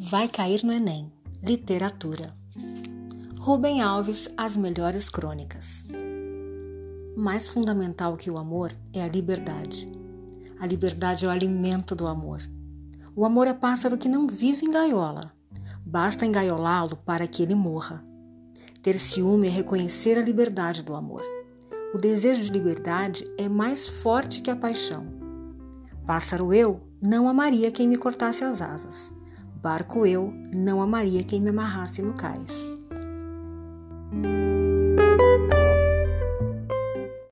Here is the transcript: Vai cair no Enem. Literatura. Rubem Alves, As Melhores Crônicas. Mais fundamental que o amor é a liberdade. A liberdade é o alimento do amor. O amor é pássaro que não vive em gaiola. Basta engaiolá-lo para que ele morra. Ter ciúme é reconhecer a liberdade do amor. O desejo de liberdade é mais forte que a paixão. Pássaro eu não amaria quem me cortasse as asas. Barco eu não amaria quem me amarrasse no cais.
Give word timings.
Vai 0.00 0.28
cair 0.28 0.62
no 0.62 0.72
Enem. 0.72 1.12
Literatura. 1.42 2.32
Rubem 3.36 3.82
Alves, 3.82 4.28
As 4.36 4.54
Melhores 4.54 5.08
Crônicas. 5.08 5.86
Mais 7.16 7.48
fundamental 7.48 8.16
que 8.16 8.30
o 8.30 8.38
amor 8.38 8.70
é 8.92 9.02
a 9.02 9.08
liberdade. 9.08 9.90
A 10.60 10.68
liberdade 10.68 11.24
é 11.24 11.28
o 11.28 11.32
alimento 11.32 11.96
do 11.96 12.06
amor. 12.06 12.40
O 13.16 13.24
amor 13.24 13.48
é 13.48 13.52
pássaro 13.52 13.98
que 13.98 14.08
não 14.08 14.28
vive 14.28 14.64
em 14.64 14.70
gaiola. 14.70 15.32
Basta 15.84 16.24
engaiolá-lo 16.24 16.96
para 17.04 17.26
que 17.26 17.42
ele 17.42 17.56
morra. 17.56 18.04
Ter 18.80 18.94
ciúme 19.00 19.48
é 19.48 19.50
reconhecer 19.50 20.16
a 20.16 20.22
liberdade 20.22 20.84
do 20.84 20.94
amor. 20.94 21.24
O 21.92 21.98
desejo 21.98 22.44
de 22.44 22.52
liberdade 22.52 23.24
é 23.36 23.48
mais 23.48 23.88
forte 23.88 24.42
que 24.42 24.50
a 24.50 24.56
paixão. 24.56 25.08
Pássaro 26.06 26.54
eu 26.54 26.80
não 27.02 27.28
amaria 27.28 27.72
quem 27.72 27.88
me 27.88 27.98
cortasse 27.98 28.44
as 28.44 28.62
asas. 28.62 29.12
Barco 29.60 30.06
eu 30.06 30.32
não 30.54 30.80
amaria 30.80 31.24
quem 31.24 31.40
me 31.40 31.50
amarrasse 31.50 32.00
no 32.00 32.14
cais. 32.14 32.64